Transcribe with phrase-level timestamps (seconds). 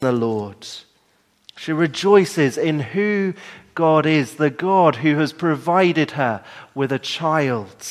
[0.00, 0.66] the Lord.
[1.56, 3.34] She rejoices in who
[3.74, 6.42] God is, the God who has provided her
[6.74, 7.86] with a child.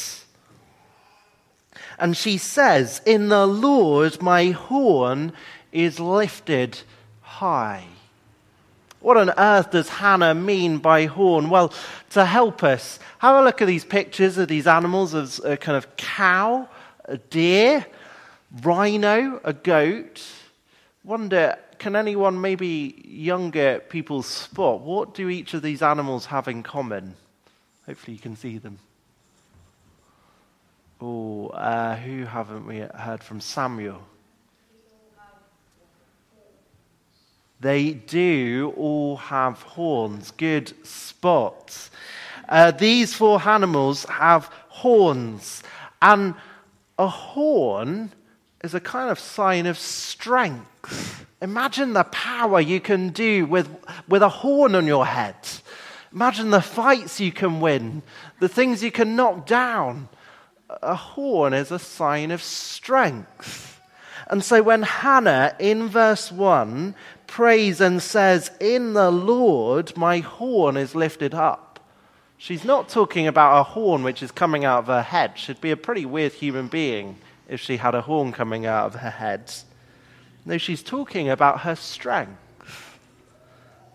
[1.98, 5.33] And she says, In the Lord my horn
[5.72, 6.82] is lifted
[7.22, 7.85] high.
[9.02, 11.50] What on earth does Hannah mean by horn?
[11.50, 11.73] Well,
[12.12, 15.78] to help us, have a look at these pictures of these animals as a kind
[15.78, 16.68] of cow,
[17.05, 17.86] a deer,
[18.62, 20.21] rhino, a goat.
[21.04, 26.63] Wonder, can anyone, maybe younger people, spot what do each of these animals have in
[26.63, 27.16] common?
[27.85, 28.77] Hopefully, you can see them.
[31.02, 34.02] Oh, uh, who haven't we heard from Samuel?
[37.62, 40.32] They do all have horns.
[40.32, 41.91] Good spots.
[42.48, 45.63] Uh, these four animals have horns.
[46.02, 46.35] And
[46.98, 48.12] a horn
[48.63, 51.26] is a kind of sign of strength.
[51.41, 53.70] Imagine the power you can do with,
[54.08, 55.35] with a horn on your head.
[56.13, 58.02] Imagine the fights you can win,
[58.40, 60.10] the things you can knock down.
[60.82, 63.80] A horn is a sign of strength.
[64.27, 66.93] And so when Hannah, in verse 1,
[67.27, 71.80] prays and says, In the Lord my horn is lifted up.
[72.37, 75.37] She's not talking about a horn which is coming out of her head.
[75.37, 77.17] She'd be a pretty weird human being
[77.50, 79.52] if she had a horn coming out of her head.
[80.45, 82.38] No, she's talking about her strength.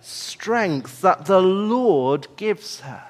[0.01, 3.05] Strength that the Lord gives her.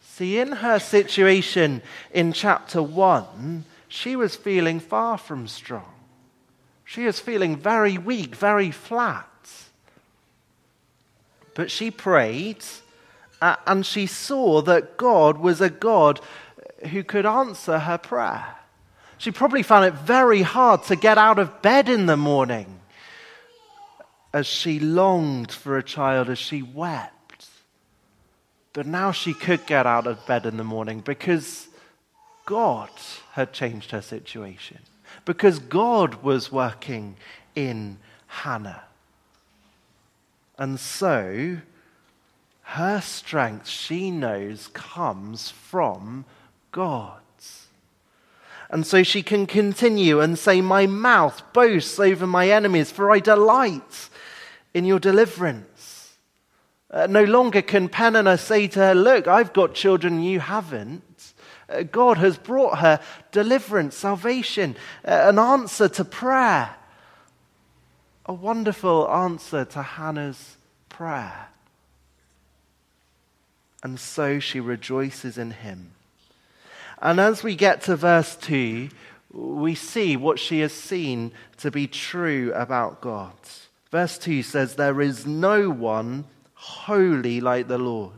[0.00, 1.82] See, in her situation
[2.12, 5.92] in chapter 1, she was feeling far from strong.
[6.84, 9.28] She is feeling very weak, very flat.
[11.54, 12.64] But she prayed
[13.40, 16.20] uh, and she saw that God was a God
[16.90, 18.56] who could answer her prayer.
[19.18, 22.80] She probably found it very hard to get out of bed in the morning
[24.32, 27.48] as she longed for a child, as she wept.
[28.72, 31.68] But now she could get out of bed in the morning because
[32.44, 32.90] God
[33.32, 34.78] had changed her situation
[35.24, 37.16] because God was working
[37.54, 38.84] in Hannah.
[40.58, 41.58] And so,
[42.62, 46.24] her strength, she knows, comes from
[46.72, 47.20] God.
[48.70, 53.20] And so she can continue and say, My mouth boasts over my enemies, for I
[53.20, 54.08] delight
[54.74, 56.16] in your deliverance.
[56.90, 61.02] Uh, no longer can Peninnah say to her, Look, I've got children you haven't.
[61.68, 63.00] Uh, God has brought her
[63.32, 66.76] deliverance, salvation, uh, an answer to prayer.
[68.26, 70.56] A wonderful answer to Hannah's
[70.88, 71.48] prayer.
[73.82, 75.92] And so she rejoices in him.
[77.00, 78.88] And as we get to verse 2,
[79.32, 83.32] we see what she has seen to be true about God.
[83.90, 86.24] Verse 2 says, There is no one
[86.54, 88.12] holy like the Lord.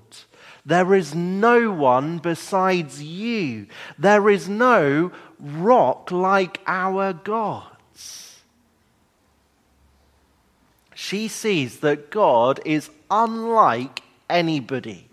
[0.65, 3.67] There is no one besides you.
[3.99, 8.41] There is no rock like our gods.
[10.94, 15.08] She sees that God is unlike anybody.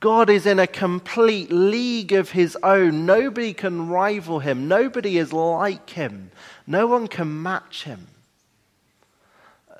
[0.00, 3.06] God is in a complete league of his own.
[3.06, 4.68] Nobody can rival him.
[4.68, 6.30] Nobody is like him.
[6.66, 8.08] No one can match him.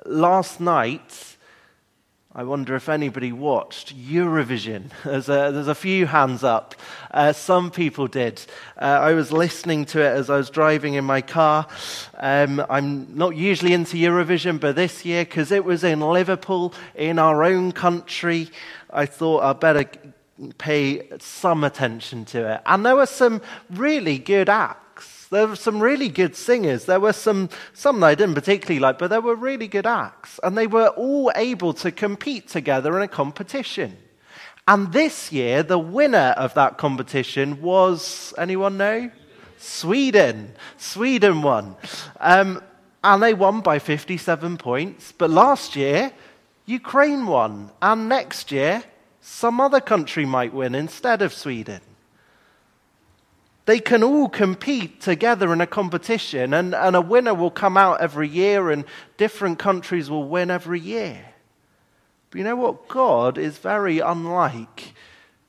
[0.05, 1.37] Last night,
[2.37, 4.91] I wonder if anybody watched Eurovision.
[5.03, 6.75] There's a, there's a few hands up.
[7.09, 8.39] Uh, some people did.
[8.79, 11.67] Uh, I was listening to it as I was driving in my car.
[12.15, 17.17] Um, I'm not usually into Eurovision, but this year, because it was in Liverpool, in
[17.17, 18.51] our own country,
[18.97, 19.85] I thought I'd better
[20.57, 22.61] pay some attention to it.
[22.65, 25.27] And there were some really good acts.
[25.29, 26.85] There were some really good singers.
[26.85, 30.39] There were some, some that I didn't particularly like, but there were really good acts.
[30.43, 33.97] And they were all able to compete together in a competition.
[34.67, 39.11] And this year, the winner of that competition was, anyone know?
[39.57, 40.53] Sweden.
[40.77, 41.75] Sweden won.
[42.19, 42.61] Um,
[43.03, 45.13] and they won by 57 points.
[45.17, 46.11] But last year,
[46.65, 47.71] Ukraine won.
[47.81, 48.83] And next year,
[49.29, 51.81] some other country might win instead of Sweden.
[53.65, 57.99] They can all compete together in a competition, and, and a winner will come out
[57.99, 58.85] every year, and
[59.17, 61.25] different countries will win every year.
[62.31, 62.87] But you know what?
[62.87, 64.93] God is very unlike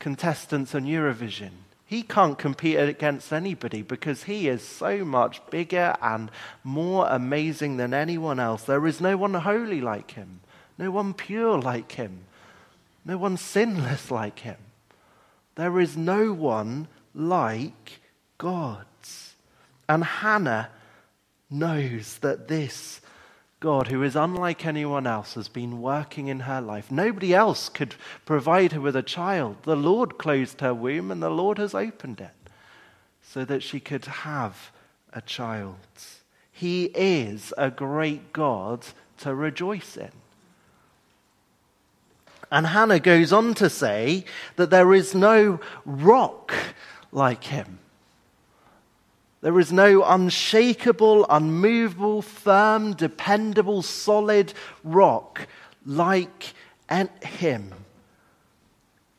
[0.00, 1.50] contestants on Eurovision.
[1.86, 6.32] He can't compete against anybody because he is so much bigger and
[6.64, 8.64] more amazing than anyone else.
[8.64, 10.40] There is no one holy like him,
[10.76, 12.24] no one pure like him,
[13.04, 14.56] no one sinless like him.
[15.54, 18.00] There is no one like
[18.38, 19.34] God's.
[19.88, 20.70] And Hannah
[21.50, 23.00] knows that this
[23.60, 26.92] God, who is unlike anyone else, has been working in her life.
[26.92, 29.56] Nobody else could provide her with a child.
[29.64, 32.50] The Lord closed her womb and the Lord has opened it
[33.20, 34.70] so that she could have
[35.12, 35.76] a child.
[36.52, 38.86] He is a great God
[39.18, 40.12] to rejoice in.
[42.50, 44.24] And Hannah goes on to say
[44.56, 46.52] that there is no rock
[47.12, 47.78] like him.
[49.40, 54.52] There is no unshakable, unmovable, firm, dependable, solid
[54.82, 55.46] rock
[55.84, 56.54] like
[57.22, 57.72] him.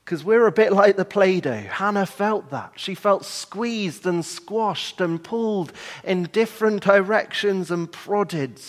[0.03, 1.53] Because we're a bit like the Play Doh.
[1.53, 2.73] Hannah felt that.
[2.75, 5.71] She felt squeezed and squashed and pulled
[6.03, 8.59] in different directions and prodded.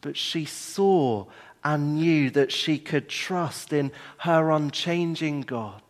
[0.00, 1.26] But she saw
[1.64, 5.80] and knew that she could trust in her unchanging God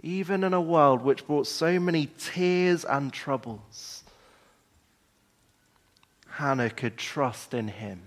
[0.00, 4.04] even in a world which brought so many tears and troubles,
[6.28, 8.00] Hannah could trust in him.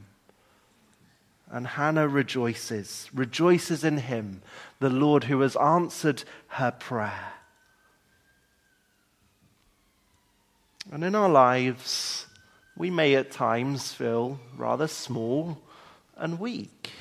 [1.49, 4.41] And Hannah rejoices, rejoices in him,
[4.79, 7.33] the Lord who has answered her prayer.
[10.91, 12.25] And in our lives,
[12.77, 15.61] we may at times feel rather small
[16.21, 16.91] and weak.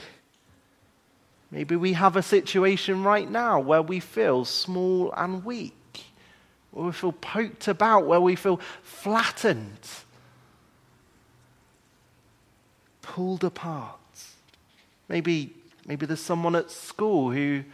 [1.50, 6.04] Maybe we have a situation right now where we feel small and weak,
[6.70, 9.88] where we feel poked about, where we feel flattened,
[13.02, 13.98] pulled apart.
[15.08, 15.52] Maybe,
[15.86, 17.64] maybe there's someone at school who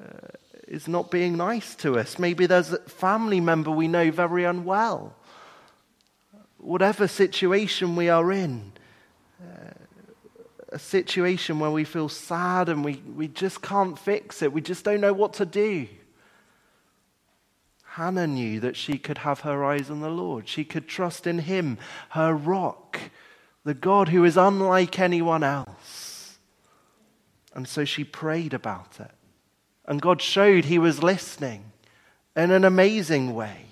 [0.00, 0.28] uh,
[0.66, 2.18] is not being nice to us.
[2.18, 5.14] Maybe there's a family member we know very unwell.
[6.56, 8.72] Whatever situation we are in,
[10.72, 14.52] a situation where we feel sad and we, we just can't fix it.
[14.52, 15.88] We just don't know what to do.
[17.84, 20.48] Hannah knew that she could have her eyes on the Lord.
[20.48, 21.76] She could trust in Him,
[22.10, 23.00] her rock,
[23.64, 26.38] the God who is unlike anyone else.
[27.52, 29.10] And so she prayed about it.
[29.86, 31.72] And God showed He was listening
[32.36, 33.66] in an amazing way.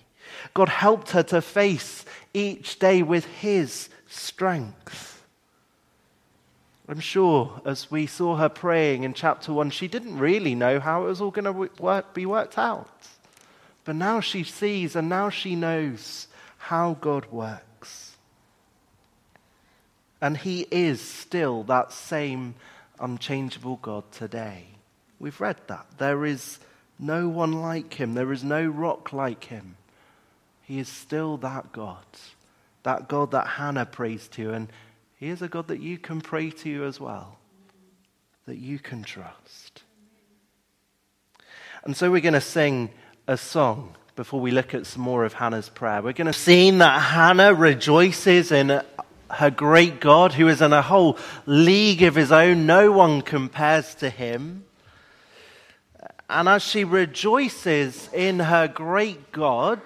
[0.53, 2.05] God helped her to face
[2.35, 5.18] each day with His strength.
[6.89, 11.05] I'm sure as we saw her praying in chapter 1, she didn't really know how
[11.05, 12.89] it was all going to work, be worked out.
[13.85, 18.17] But now she sees and now she knows how God works.
[20.21, 22.55] And He is still that same
[22.99, 24.67] unchangeable God today.
[25.21, 25.87] We've read that.
[25.99, 26.59] There is
[26.99, 29.77] no one like Him, there is no rock like Him.
[30.63, 32.05] He is still that God,
[32.83, 34.69] that God that Hannah prays to and
[35.19, 37.39] he is a God that you can pray to as well,
[38.47, 39.83] that you can trust.
[41.85, 42.91] And so we're going to sing
[43.27, 46.03] a song before we look at some more of Hannah's prayer.
[46.03, 48.81] We're going to see that Hannah rejoices in
[49.31, 52.67] her great God, who is in a whole league of his own.
[52.67, 54.65] No one compares to him.
[56.31, 59.81] And as she rejoices in her great God,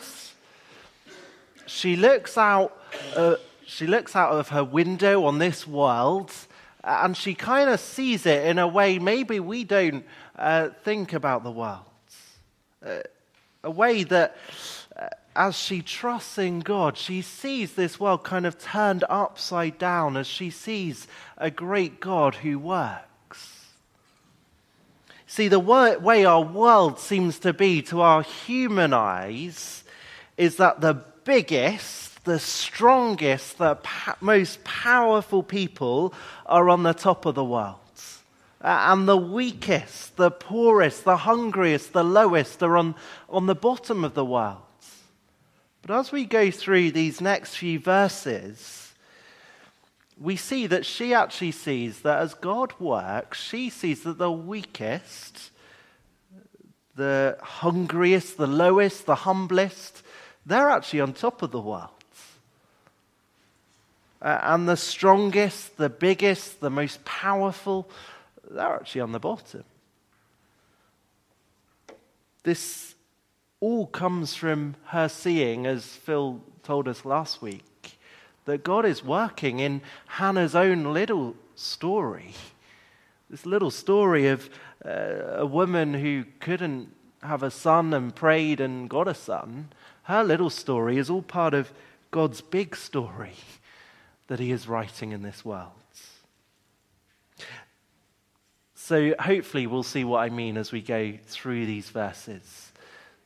[1.66, 2.76] she looks out
[3.16, 3.36] uh,
[3.72, 6.30] she looks out of her window on this world
[6.84, 10.04] and she kind of sees it in a way maybe we don't
[10.36, 11.80] uh, think about the world.
[12.84, 12.98] Uh,
[13.64, 14.36] a way that
[14.94, 20.18] uh, as she trusts in God, she sees this world kind of turned upside down
[20.18, 21.06] as she sees
[21.38, 23.70] a great God who works.
[25.26, 29.82] See, the way our world seems to be to our human eyes
[30.36, 36.14] is that the biggest the strongest, the pa- most powerful people
[36.46, 37.78] are on the top of the world.
[38.60, 42.94] Uh, and the weakest, the poorest, the hungriest, the lowest are on,
[43.28, 44.58] on the bottom of the world.
[45.84, 48.92] But as we go through these next few verses,
[50.16, 55.50] we see that she actually sees that as God works, she sees that the weakest,
[56.94, 60.04] the hungriest, the lowest, the humblest,
[60.46, 62.01] they're actually on top of the world
[64.22, 67.90] uh, and the strongest, the biggest, the most powerful,
[68.48, 69.64] they're actually on the bottom.
[72.44, 72.94] This
[73.60, 77.98] all comes from her seeing, as Phil told us last week,
[78.44, 82.34] that God is working in Hannah's own little story.
[83.28, 84.48] This little story of
[84.84, 89.68] uh, a woman who couldn't have a son and prayed and got a son.
[90.04, 91.72] Her little story is all part of
[92.10, 93.34] God's big story
[94.32, 95.72] that he is writing in this world.
[98.74, 102.72] So, hopefully, we'll see what I mean as we go through these verses.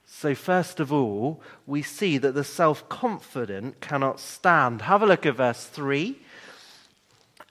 [0.05, 4.83] So, first of all, we see that the self confident cannot stand.
[4.83, 6.19] Have a look at verse 3.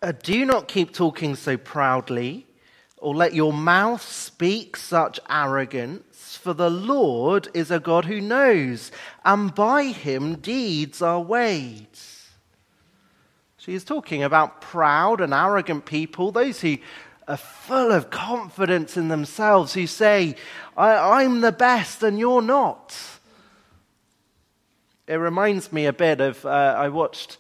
[0.02, 2.46] Uh, do not keep talking so proudly,
[2.98, 8.92] or let your mouth speak such arrogance, for the Lord is a God who knows,
[9.24, 11.88] and by him deeds are weighed.
[13.66, 16.78] She is talking about proud and arrogant people, those who
[17.28, 20.36] are full of confidence in themselves, who say,
[20.78, 22.96] I, am the best and you're not.
[25.08, 27.38] It reminds me a bit of, uh, I watched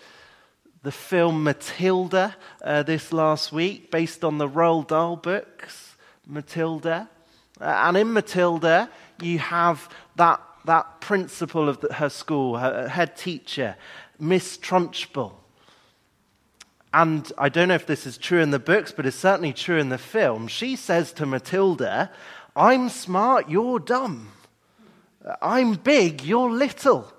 [0.81, 7.07] the film Matilda uh, this last week, based on the Roald Dahl books, Matilda.
[7.61, 8.89] Uh, and in Matilda,
[9.21, 13.75] you have that, that principal of the, her school, her head teacher,
[14.17, 15.33] Miss Trunchbull.
[16.95, 19.77] And I don't know if this is true in the books, but it's certainly true
[19.77, 20.47] in the film.
[20.47, 22.09] She says to Matilda,
[22.55, 24.31] I'm smart, you're dumb.
[25.41, 27.11] I'm big, you're little.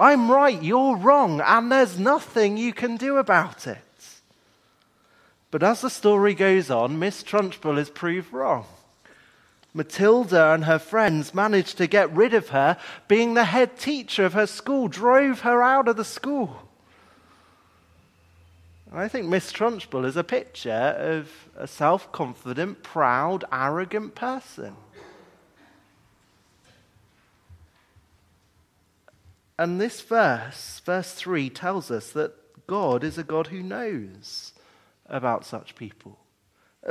[0.00, 3.78] I'm right, you're wrong, and there's nothing you can do about it.
[5.50, 8.64] But as the story goes on, Miss Trunchbull is proved wrong.
[9.74, 12.78] Matilda and her friends managed to get rid of her,
[13.08, 16.71] being the head teacher of her school, drove her out of the school.
[18.94, 24.76] I think Miss Trunchbull is a picture of a self confident, proud, arrogant person.
[29.58, 34.52] And this verse, verse 3, tells us that God is a God who knows
[35.06, 36.18] about such people.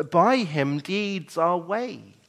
[0.09, 2.20] By him, deeds are weighed.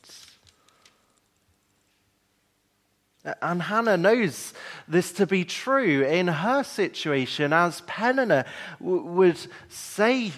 [3.24, 4.52] And Hannah knows
[4.88, 8.46] this to be true in her situation, as Peninnah
[8.80, 9.38] w- would
[9.68, 10.32] say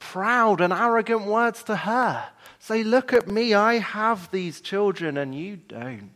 [0.00, 2.28] proud and arrogant words to her.
[2.58, 6.10] Say, Look at me, I have these children, and you don't.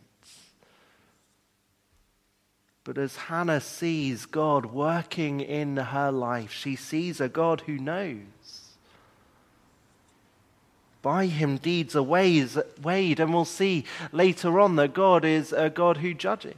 [2.83, 8.17] But as Hannah sees God working in her life, she sees a God who knows.
[11.01, 15.97] By him, deeds are weighed, and we'll see later on that God is a God
[15.97, 16.53] who judges,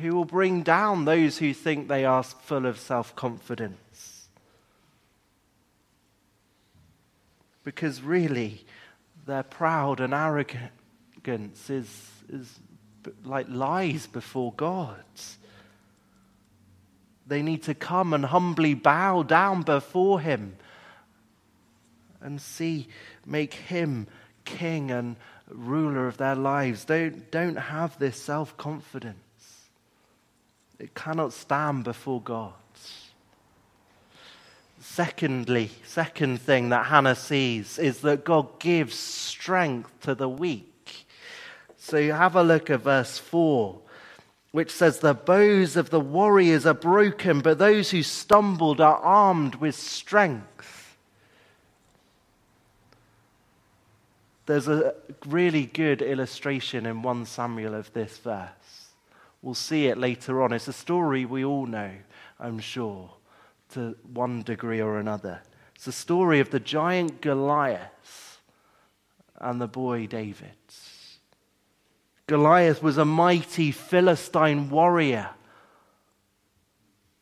[0.00, 4.26] who will bring down those who think they are full of self confidence.
[7.62, 8.64] Because really,
[9.26, 12.58] their proud and arrogance is, is
[13.24, 15.02] like lies before God.
[17.28, 20.56] They need to come and humbly bow down before Him
[22.26, 22.88] and see,
[23.24, 24.08] make Him
[24.44, 25.16] king and
[25.48, 26.84] ruler of their lives.
[26.84, 29.16] Don't, don't have this self confidence.
[30.78, 32.52] It cannot stand before God.
[34.80, 41.06] Secondly, second thing that Hannah sees is that God gives strength to the weak.
[41.76, 43.78] So you have a look at verse 4,
[44.52, 49.56] which says, The bows of the warriors are broken, but those who stumbled are armed
[49.56, 50.75] with strength.
[54.46, 54.94] There's a
[55.26, 58.92] really good illustration in 1 Samuel of this verse.
[59.42, 60.52] We'll see it later on.
[60.52, 61.90] It's a story we all know,
[62.38, 63.10] I'm sure,
[63.72, 65.42] to one degree or another.
[65.74, 68.40] It's the story of the giant Goliath
[69.40, 70.56] and the boy David.
[72.26, 75.30] Goliath was a mighty Philistine warrior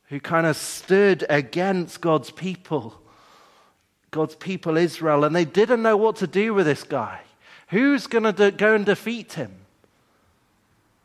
[0.09, 3.03] who kind of stood against God's people,
[4.15, 7.23] God's people Israel, and they didn't know what to do with this guy.
[7.71, 9.53] Who's going to go and defeat him?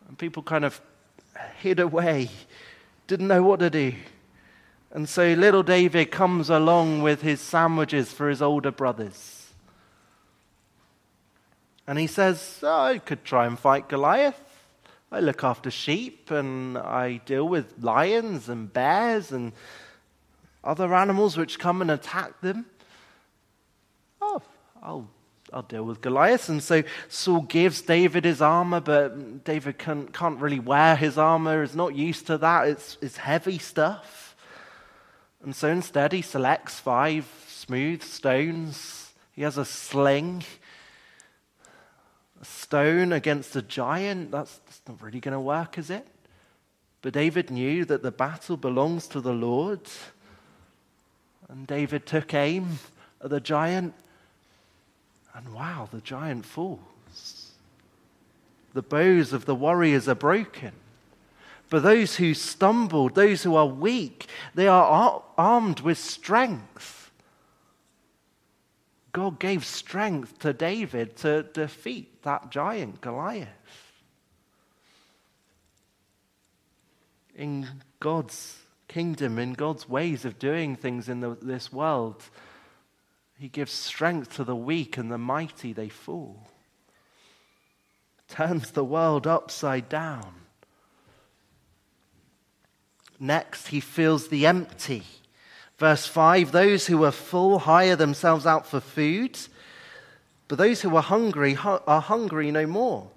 [0.07, 0.79] And people kind of
[1.57, 2.29] hid away,
[3.07, 3.95] didn't know what to do.
[4.91, 9.47] And so little David comes along with his sandwiches for his older brothers.
[11.87, 14.39] And he says, oh, I could try and fight Goliath.
[15.11, 19.53] I look after sheep and I deal with lions and bears and
[20.63, 22.67] other animals which come and attack them.
[24.21, 24.41] Oh,
[24.81, 25.09] I'll,
[25.51, 26.49] I'll deal with Goliath.
[26.49, 31.61] And so Saul gives David his armor, but David can't, can't really wear his armor.
[31.61, 32.67] He's not used to that.
[32.67, 34.35] It's, it's heavy stuff.
[35.43, 39.13] And so instead, he selects five smooth stones.
[39.31, 40.43] He has a sling
[42.41, 46.07] a stone against a giant, that's, that's not really going to work, is it?
[47.01, 49.81] But David knew that the battle belongs to the Lord.
[51.49, 52.79] And David took aim
[53.21, 53.93] at the giant,
[55.33, 57.51] and wow, the giant falls.
[58.73, 60.73] The bows of the warriors are broken.
[61.69, 67.11] But those who stumbled, those who are weak, they are armed with strength.
[69.11, 73.47] God gave strength to David to defeat that giant, Goliath.
[77.35, 77.67] In
[77.99, 78.57] God's
[78.87, 82.23] kingdom, in God's ways of doing things in the, this world.
[83.39, 86.49] He gives strength to the weak and the mighty, they fall.
[88.27, 90.33] Turns the world upside down.
[93.17, 95.03] Next, he fills the empty.
[95.77, 99.39] Verse 5 Those who are full hire themselves out for food,
[100.49, 103.09] but those who are hungry are hungry no more.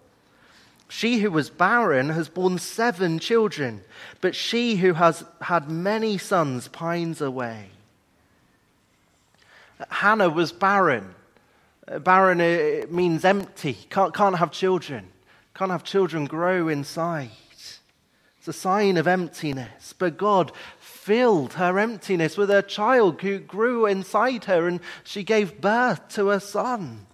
[0.89, 3.83] She who was barren has borne seven children,
[4.21, 7.71] but she who has had many sons pines away.
[9.91, 11.15] Hannah was barren.
[11.87, 15.09] Uh, barren uh, means empty, can't, can't have children,
[15.55, 17.31] can't have children grow inside.
[18.43, 19.95] It's a sign of emptiness.
[19.97, 25.61] But God filled her emptiness with a child who grew inside her, and she gave
[25.61, 27.07] birth to a son.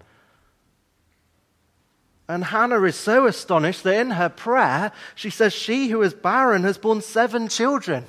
[2.28, 6.62] And Hannah is so astonished that in her prayer, she says, She who is barren
[6.62, 8.06] has borne seven children.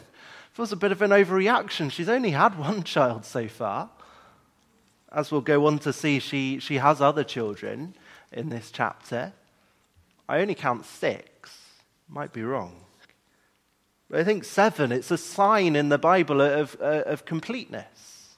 [0.53, 1.91] Feels a bit of an overreaction.
[1.91, 3.89] She's only had one child so far.
[5.11, 7.95] As we'll go on to see, she, she has other children
[8.31, 9.33] in this chapter.
[10.27, 11.57] I only count six.
[12.07, 12.75] Might be wrong.
[14.09, 18.35] But I think seven, it's a sign in the Bible of, of completeness.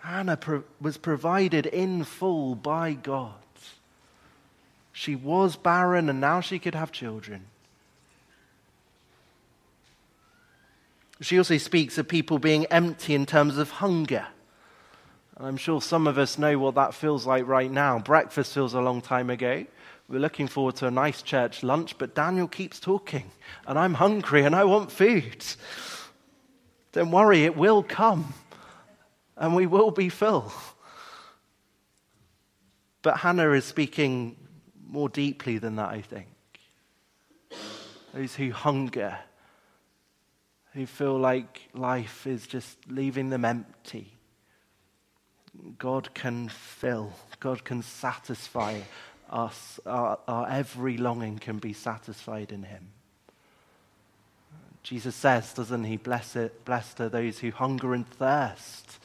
[0.00, 3.32] Hannah pro- was provided in full by God.
[4.92, 7.46] She was barren and now she could have children.
[11.20, 14.26] She also speaks of people being empty in terms of hunger.
[15.36, 17.98] And I'm sure some of us know what that feels like right now.
[17.98, 19.64] Breakfast feels a long time ago.
[20.08, 23.30] We're looking forward to a nice church lunch, but Daniel keeps talking,
[23.66, 25.44] and I'm hungry and I want food.
[26.92, 28.34] Don't worry, it will come
[29.36, 30.52] and we will be full.
[33.02, 34.36] But Hannah is speaking
[34.86, 36.28] more deeply than that, I think.
[38.14, 39.18] Those who hunger,
[40.74, 44.12] who feel like life is just leaving them empty.
[45.78, 48.80] God can fill, God can satisfy
[49.30, 49.78] us.
[49.86, 52.88] Our, our every longing can be satisfied in Him.
[54.82, 58.98] Jesus says, doesn't He, blessed, blessed are those who hunger and thirst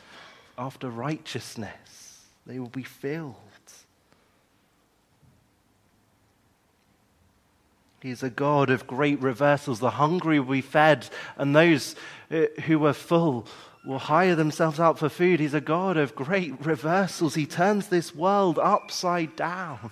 [0.58, 2.26] after righteousness.
[2.48, 3.36] They will be filled.
[8.02, 9.80] He's a God of great reversals.
[9.80, 11.08] The hungry will be fed,
[11.38, 11.96] and those
[12.32, 13.48] uh, who were full
[13.86, 15.40] will hire themselves out for food.
[15.40, 17.36] He's a God of great reversals.
[17.36, 19.92] He turns this world upside down.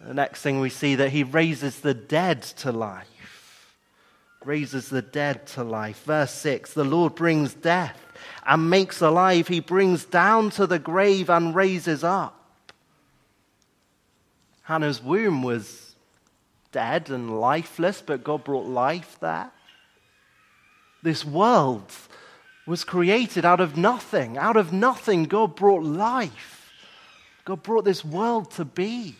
[0.00, 3.08] The next thing we see that he raises the dead to life
[4.44, 6.04] raises the dead to life.
[6.04, 8.00] Verse 6 The Lord brings death
[8.46, 12.43] and makes alive, He brings down to the grave and raises up.
[14.64, 15.94] Hannah's womb was
[16.72, 19.50] dead and lifeless, but God brought life there.
[21.02, 21.92] This world
[22.66, 24.38] was created out of nothing.
[24.38, 26.72] Out of nothing, God brought life.
[27.44, 29.14] God brought this world to be.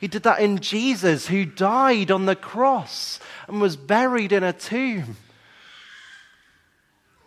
[0.00, 4.52] He did that in Jesus, who died on the cross and was buried in a
[4.52, 5.16] tomb.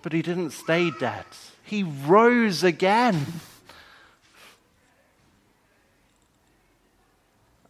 [0.02, 1.26] But he didn't stay dead,
[1.64, 3.26] he rose again.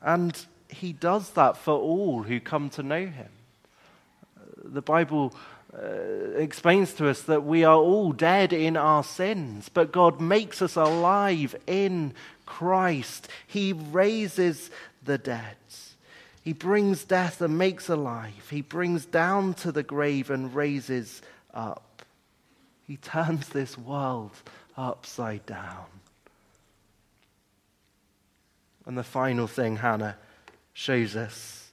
[0.05, 0.37] And
[0.69, 3.29] he does that for all who come to know him.
[4.63, 5.33] The Bible
[5.73, 10.61] uh, explains to us that we are all dead in our sins, but God makes
[10.61, 12.13] us alive in
[12.45, 13.27] Christ.
[13.47, 14.69] He raises
[15.03, 15.57] the dead.
[16.43, 18.49] He brings death and makes alive.
[18.51, 21.23] He brings down to the grave and raises
[21.55, 22.03] up.
[22.85, 24.31] He turns this world
[24.77, 25.85] upside down.
[28.85, 30.17] And the final thing Hannah
[30.73, 31.71] shows us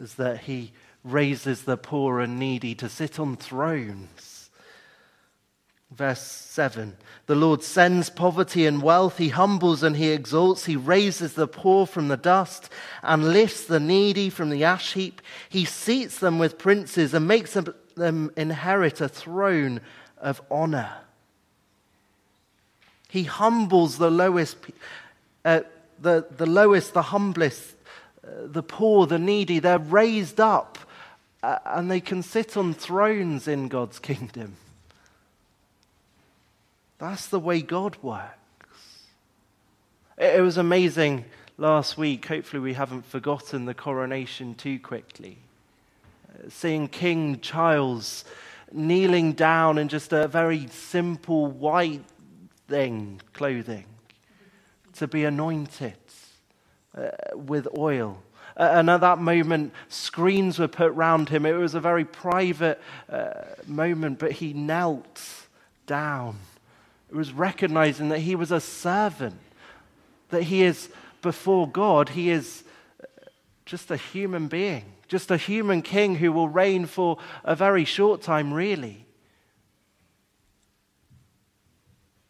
[0.00, 0.72] is that he
[1.04, 4.36] raises the poor and needy to sit on thrones
[5.90, 9.18] Verse 7 The Lord sends poverty and wealth.
[9.18, 10.64] He humbles and he exalts.
[10.64, 12.70] He raises the poor from the dust
[13.02, 15.22] and lifts the needy from the ash heap.
[15.48, 17.56] He seats them with princes and makes
[17.96, 19.80] them, inherit a throne
[20.18, 20.92] of honor.
[23.08, 24.58] He humbles the lowest,
[25.44, 25.60] uh,
[26.00, 27.74] the, the lowest, the humblest,
[28.24, 29.58] uh, the poor, the needy.
[29.58, 30.78] They're raised up
[31.42, 34.56] uh, and they can sit on thrones in God's kingdom.
[36.98, 39.04] That's the way God works.
[40.16, 41.26] It was amazing
[41.58, 42.26] last week.
[42.26, 45.38] Hopefully, we haven't forgotten the coronation too quickly.
[46.28, 48.24] Uh, seeing King Charles
[48.72, 52.04] kneeling down in just a very simple white
[52.66, 53.84] thing, clothing,
[54.96, 55.94] to be anointed
[56.96, 58.22] uh, with oil.
[58.56, 61.44] and at that moment, screens were put round him.
[61.44, 65.22] It was a very private uh, moment, but he knelt
[65.86, 66.38] down.
[67.10, 69.38] It was recognizing that he was a servant,
[70.30, 70.88] that he is
[71.22, 72.64] before God, he is
[73.64, 78.22] just a human being, just a human king who will reign for a very short
[78.22, 79.06] time, really.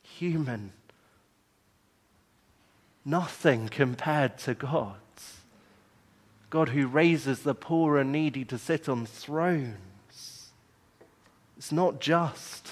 [0.03, 0.73] Human.
[3.07, 4.97] Nothing compared to God.
[6.51, 10.51] God who raises the poor and needy to sit on thrones.
[11.57, 12.69] It's not just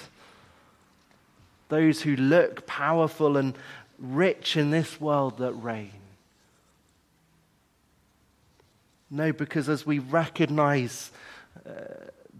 [1.69, 3.57] those who look powerful and
[3.97, 5.91] rich in this world that reign.
[9.09, 11.11] No, because as we recognize
[11.65, 11.71] uh,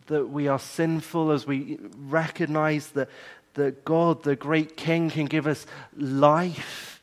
[0.07, 3.09] that we are sinful, as we recognize that,
[3.53, 6.94] that God, the great King, can give us life,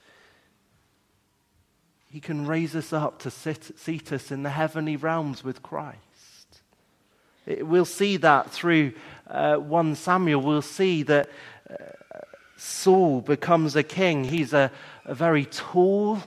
[2.12, 5.96] He can raise us up to sit, seat us in the heavenly realms with Christ.
[7.46, 8.92] It, we'll see that through
[9.28, 10.42] uh, 1 Samuel.
[10.42, 11.30] We'll see that
[11.70, 11.74] uh,
[12.58, 14.24] Saul becomes a king.
[14.24, 14.70] He's a,
[15.06, 16.18] a very tall,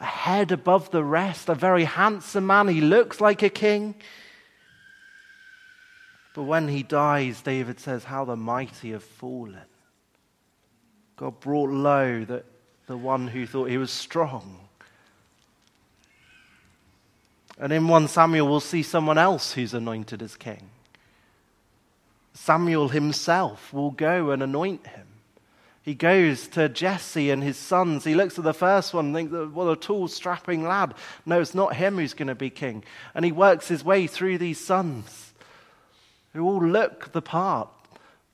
[0.00, 2.68] a head above the rest, a very handsome man.
[2.68, 3.96] He looks like a king.
[6.34, 9.60] But when he dies, David says, How the mighty have fallen.
[11.16, 12.44] God brought low the,
[12.86, 14.65] the one who thought he was strong.
[17.58, 20.70] And in 1 Samuel, we'll see someone else who's anointed as king.
[22.34, 25.06] Samuel himself will go and anoint him.
[25.82, 28.04] He goes to Jesse and his sons.
[28.04, 30.94] He looks at the first one and thinks, what a tall, strapping lad.
[31.24, 32.82] No, it's not him who's going to be king.
[33.14, 35.32] And he works his way through these sons
[36.32, 37.68] who all look the part.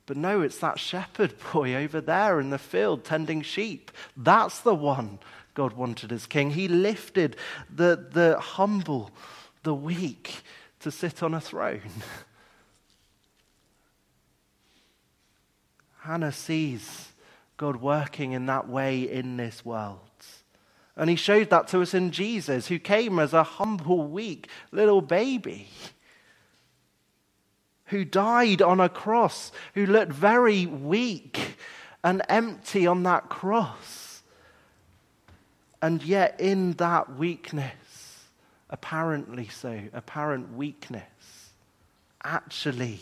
[0.05, 3.91] But no, it's that shepherd boy over there in the field tending sheep.
[4.17, 5.19] That's the one
[5.53, 6.51] God wanted as king.
[6.51, 7.35] He lifted
[7.73, 9.11] the, the humble,
[9.63, 10.41] the weak
[10.79, 11.81] to sit on a throne.
[15.99, 17.09] Hannah sees
[17.57, 19.99] God working in that way in this world.
[20.95, 25.01] And he showed that to us in Jesus, who came as a humble, weak little
[25.01, 25.69] baby,
[27.85, 31.55] who died on a cross, who looked very weak
[32.03, 34.02] and empty on that cross.
[35.83, 38.23] And yet, in that weakness,
[38.69, 41.49] apparently so, apparent weakness,
[42.23, 43.01] actually,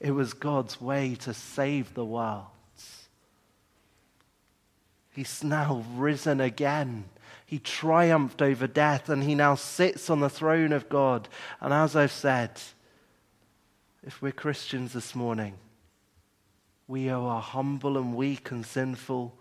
[0.00, 2.46] it was God's way to save the world.
[5.14, 7.04] He's now risen again.
[7.46, 11.28] He triumphed over death and he now sits on the throne of God.
[11.60, 12.60] And as I've said,
[14.04, 15.54] if we're Christians this morning,
[16.88, 19.32] we are humble and weak and sinful.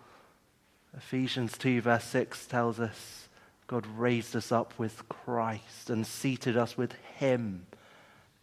[0.97, 3.27] Ephesians 2, verse 6 tells us
[3.67, 7.65] God raised us up with Christ and seated us with Him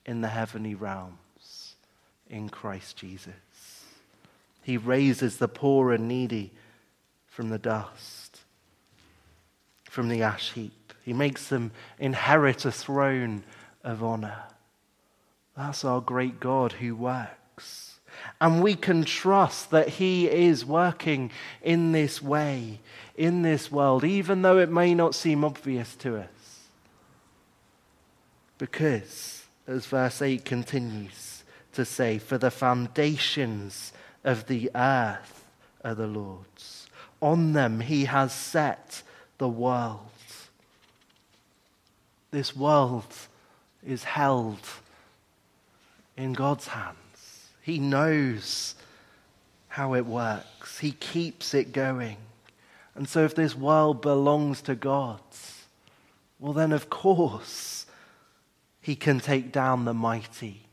[0.05, 1.77] in the heavenly realms
[2.29, 3.85] in Christ Jesus.
[4.63, 6.53] He raises the poor and needy
[7.27, 8.41] from the dust,
[9.85, 10.93] from the ash heap.
[11.05, 13.45] He makes them inherit a throne
[13.83, 14.45] of honor.
[15.57, 17.92] That's our great God who works.
[18.41, 21.31] And we can trust that He is working
[21.63, 22.81] in this way,
[23.17, 26.29] in this world, even though it may not seem obvious to us.
[28.59, 33.93] Because, as verse 8 continues to say, for the foundations
[34.25, 35.45] of the earth
[35.85, 36.83] are the Lord's
[37.23, 39.03] on them he has set
[39.39, 40.01] the world.
[42.33, 43.15] This world
[43.87, 44.59] is held
[46.17, 46.97] in God's hands.
[47.63, 48.75] He knows
[49.69, 52.19] how it works, He keeps it going.
[52.95, 55.21] And so, if this world belongs to God,
[56.39, 57.87] well, then of course,
[58.81, 60.67] He can take down the mighty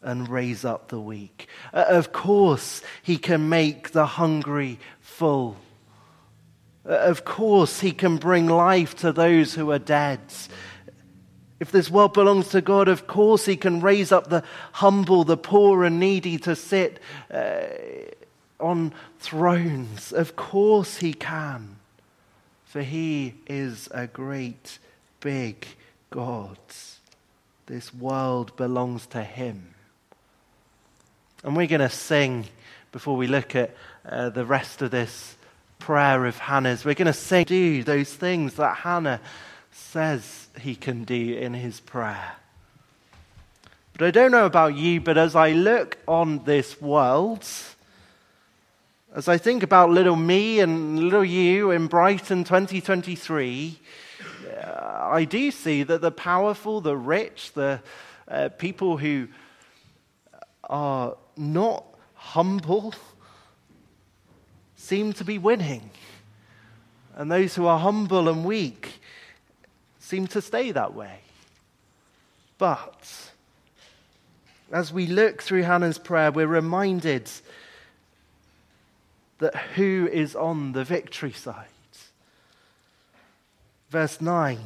[0.00, 1.48] and raise up the weak.
[1.74, 5.56] Uh, of course, He can make the hungry full.
[6.84, 10.20] Uh, of course, he can bring life to those who are dead.
[11.62, 15.36] If this world belongs to God, of course, he can raise up the humble, the
[15.36, 16.98] poor, and needy to sit
[17.30, 17.66] uh,
[18.58, 20.12] on thrones.
[20.12, 21.76] Of course, he can.
[22.64, 24.80] For he is a great,
[25.20, 25.64] big
[26.10, 26.58] God.
[27.66, 29.74] This world belongs to him.
[31.44, 32.46] And we're going to sing
[32.90, 33.72] before we look at
[34.04, 35.36] uh, the rest of this
[35.78, 36.84] prayer of Hannah's.
[36.84, 39.20] We're going to sing, do those things that Hannah
[39.72, 42.32] says he can do in his prayer.
[43.98, 47.46] But I don't know about you, but as I look on this world,
[49.14, 53.78] as I think about little me and little you in Brighton 2023,
[54.62, 57.80] uh, I do see that the powerful, the rich, the
[58.28, 59.28] uh, people who
[60.64, 62.94] are not humble
[64.76, 65.90] seem to be winning.
[67.14, 69.01] And those who are humble and weak
[70.12, 71.20] seem to stay that way.
[72.58, 73.30] But
[74.70, 77.30] as we look through Hannah's prayer, we're reminded
[79.38, 81.66] that who is on the victory side.
[83.88, 84.58] Verse 9.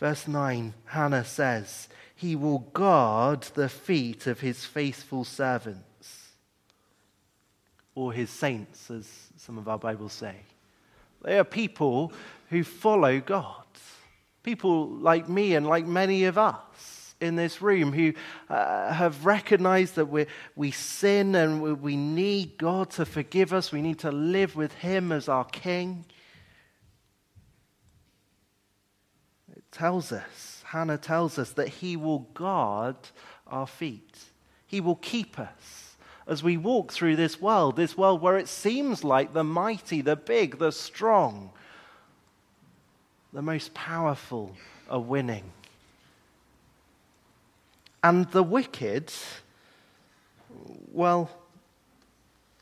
[0.00, 6.32] Verse 9, Hannah says, He will guard the feet of his faithful servants,
[7.94, 10.34] or his saints, as some of our Bibles say.
[11.22, 12.12] They are people
[12.50, 13.64] who follow God.
[14.42, 18.12] People like me and like many of us in this room who
[18.50, 23.70] uh, have recognized that we we sin and we, we need God to forgive us.
[23.70, 26.04] We need to live with Him as our King.
[29.54, 32.96] It tells us, Hannah tells us, that He will guard
[33.46, 34.18] our feet,
[34.66, 35.81] He will keep us
[36.26, 40.16] as we walk through this world, this world where it seems like the mighty, the
[40.16, 41.50] big, the strong
[43.32, 44.54] the most powerful
[44.90, 45.44] are winning.
[48.04, 49.12] And the wicked,
[50.92, 51.30] well,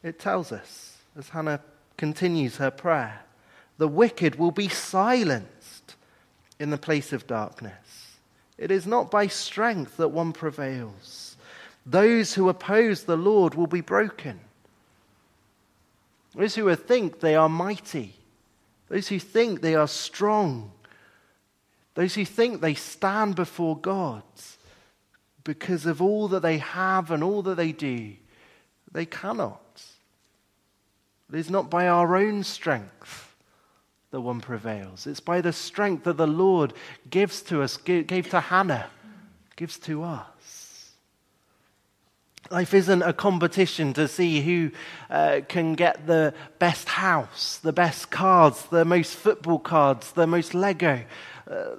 [0.03, 1.61] it tells us, as Hannah
[1.97, 3.21] continues her prayer,
[3.79, 5.97] the wicked will be silenced
[6.59, 8.19] in the place of darkness.
[8.59, 11.37] It is not by strength that one prevails.
[11.87, 14.41] Those who oppose the Lord will be broken.
[16.35, 18.15] Those who think they are mighty
[18.91, 20.73] those who think they are strong,
[21.95, 24.25] those who think they stand before God
[25.45, 28.13] because of all that they have and all that they do,
[28.91, 29.83] they cannot.
[31.33, 33.37] It is not by our own strength
[34.11, 35.07] that one prevails.
[35.07, 36.73] It's by the strength that the Lord
[37.09, 38.91] gives to us, gave to Hannah,
[39.55, 40.27] gives to us.
[42.51, 44.73] Life isn't a competition to see who
[45.09, 50.53] uh, can get the best house, the best cards, the most football cards, the most
[50.53, 51.05] Lego.
[51.49, 51.77] Uh,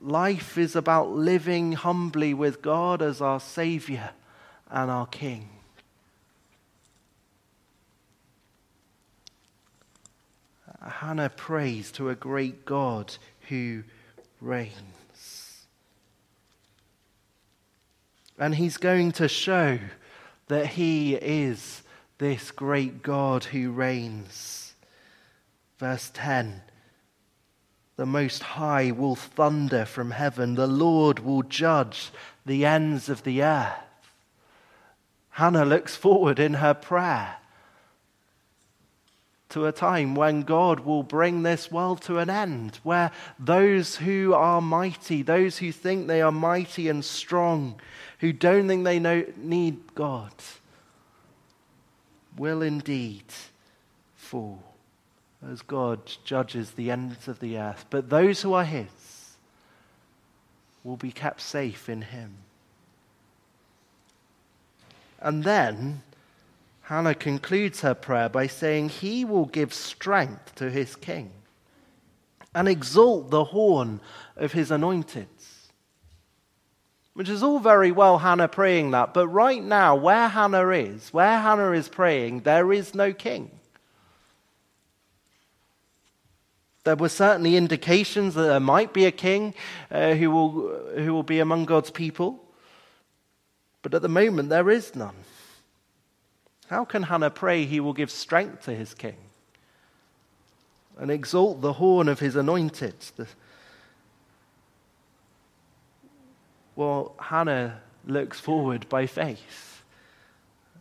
[0.00, 4.12] life is about living humbly with God as our Savior
[4.70, 5.50] and our King.
[10.80, 13.14] Hannah prays to a great God
[13.48, 13.82] who
[14.40, 14.99] reigns.
[18.40, 19.78] And he's going to show
[20.48, 21.82] that he is
[22.16, 24.72] this great God who reigns.
[25.78, 26.62] Verse 10
[27.96, 32.10] The Most High will thunder from heaven, the Lord will judge
[32.46, 33.74] the ends of the earth.
[35.30, 37.36] Hannah looks forward in her prayer
[39.50, 44.32] to a time when God will bring this world to an end, where those who
[44.34, 47.80] are mighty, those who think they are mighty and strong,
[48.20, 50.32] who don't think they know, need God,
[52.36, 53.24] will indeed
[54.16, 54.62] fall
[55.48, 57.86] as God judges the ends of the earth.
[57.90, 59.36] But those who are His
[60.84, 62.36] will be kept safe in Him.
[65.18, 66.02] And then
[66.90, 71.30] Hannah concludes her prayer by saying, He will give strength to his king
[72.52, 74.00] and exalt the horn
[74.34, 75.28] of his anointed.
[77.14, 81.38] Which is all very well Hannah praying that, but right now, where Hannah is, where
[81.38, 83.52] Hannah is praying, there is no king.
[86.82, 89.54] There were certainly indications that there might be a king
[89.92, 92.42] uh, who, will, who will be among God's people,
[93.80, 95.14] but at the moment, there is none.
[96.70, 99.16] How can Hannah pray he will give strength to his king
[100.96, 102.94] and exalt the horn of his anointed?
[106.76, 109.82] Well, Hannah looks forward by faith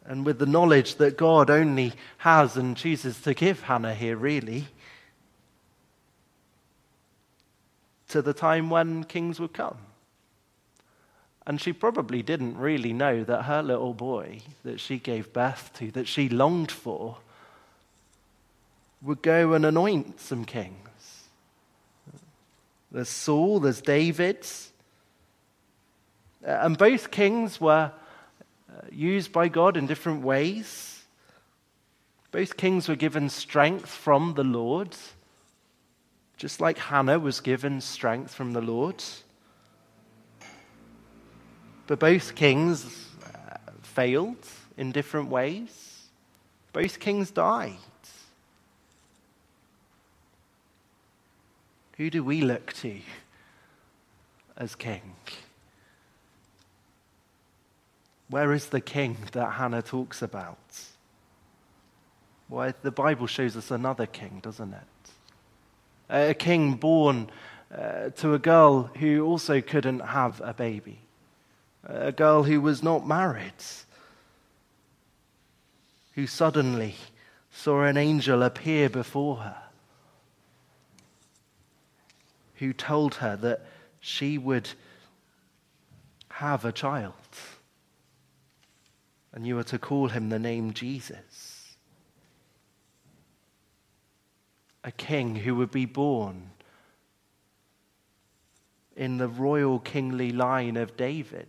[0.05, 4.67] and with the knowledge that God only has and chooses to give Hannah here, really,
[8.09, 9.77] to the time when kings would come.
[11.49, 15.89] And she probably didn't really know that her little boy that she gave birth to,
[15.93, 17.17] that she longed for,
[19.01, 21.23] would go and anoint some kings.
[22.91, 24.45] There's Saul, there's David.
[26.45, 27.93] Uh, and both kings were
[28.71, 31.03] uh, used by God in different ways.
[32.31, 34.95] Both kings were given strength from the Lord,
[36.37, 39.03] just like Hannah was given strength from the Lord.
[41.89, 44.45] But both kings uh, failed
[44.77, 46.03] in different ways.
[46.71, 47.73] Both kings died.
[51.97, 52.99] Who do we look to
[54.55, 55.15] as king?
[58.29, 60.59] Where is the king that Hannah talks about?
[62.49, 65.11] Why, the Bible shows us another king, doesn't it?
[66.11, 67.31] A king born
[67.75, 70.99] uh, to a girl who also couldn't have a baby,
[71.83, 73.53] a girl who was not married,
[76.13, 76.95] who suddenly
[77.51, 79.63] saw an angel appear before her,
[82.55, 83.65] who told her that
[83.99, 84.69] she would
[86.29, 87.13] have a child.
[89.33, 91.75] And you are to call him the name Jesus.
[94.83, 96.49] A king who would be born
[98.99, 101.47] in the royal kingly line of David,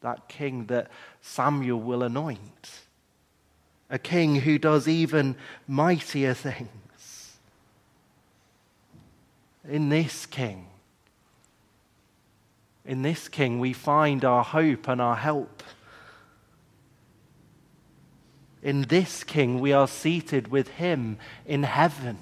[0.00, 0.88] that king that
[1.20, 2.70] Samuel will anoint.
[3.90, 5.34] A king who does even
[5.66, 7.32] mightier things.
[9.68, 10.68] In this king,
[12.84, 15.64] in this king, we find our hope and our help.
[18.62, 22.18] In this king, we are seated with him in heaven.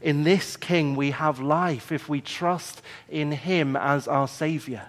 [0.00, 4.88] In this king, we have life if we trust in him as our Savior.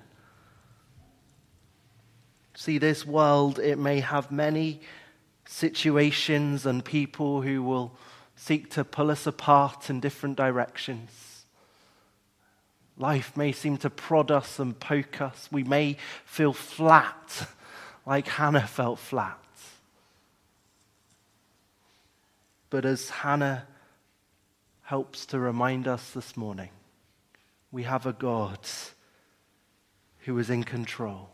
[2.56, 4.82] See, this world, it may have many
[5.45, 7.98] situations and people who will
[8.36, 11.45] seek to pull us apart in different directions.
[12.98, 15.48] Life may seem to prod us and poke us.
[15.52, 17.48] We may feel flat,
[18.06, 19.39] like Hannah felt flat.
[22.69, 23.65] But as Hannah
[24.89, 26.69] helps to remind us this morning,
[27.71, 28.58] we have a God
[30.21, 31.30] who is in control,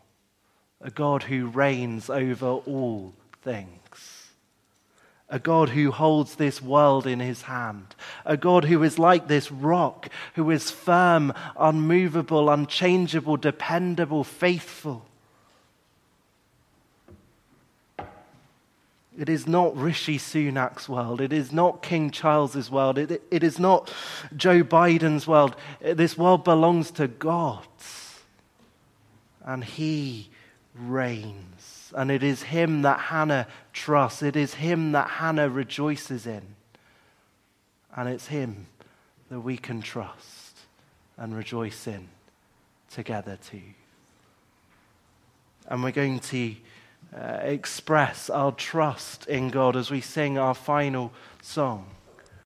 [0.82, 4.26] a God who reigns over all things
[5.28, 9.50] a God who holds this world in his hand, a God who is like this
[9.50, 15.04] rock, who is firm, unmovable, unchangeable, dependable, faithful.
[19.18, 21.20] It is not Rishi Sunak's world.
[21.20, 22.98] It is not King Charles's world.
[22.98, 23.92] It, it is not
[24.36, 25.56] Joe Biden's world.
[25.80, 27.66] This world belongs to God.
[29.44, 30.28] And He
[30.74, 31.92] reigns.
[31.94, 34.22] And it is him that Hannah trusts.
[34.22, 36.42] It is him that Hannah rejoices in.
[37.94, 38.66] And it's him
[39.30, 40.58] that we can trust
[41.16, 42.08] and rejoice in
[42.90, 43.62] together too.
[45.68, 46.54] And we're going to
[47.16, 51.86] Uh, express our trust in God as we sing our final song.